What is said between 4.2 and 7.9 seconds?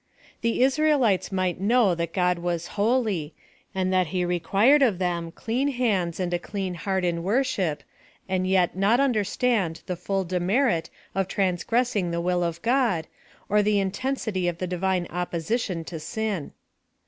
required of them clean hands and a clean heart in worship,